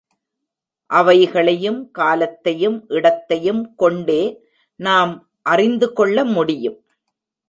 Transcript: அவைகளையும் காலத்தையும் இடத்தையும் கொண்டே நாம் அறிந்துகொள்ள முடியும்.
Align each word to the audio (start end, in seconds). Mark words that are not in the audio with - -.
அவைகளையும் 0.85 1.91
காலத்தையும் 1.91 2.85
இடத்தையும் 2.87 3.75
கொண்டே 3.75 4.43
நாம் 4.75 5.13
அறிந்துகொள்ள 5.41 6.25
முடியும். 6.25 6.79